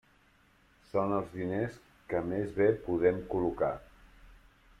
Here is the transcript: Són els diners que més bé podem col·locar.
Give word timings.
Són 0.93 1.13
els 1.17 1.29
diners 1.35 1.77
que 2.15 2.23
més 2.33 2.57
bé 2.59 2.71
podem 2.89 3.21
col·locar. 3.35 3.73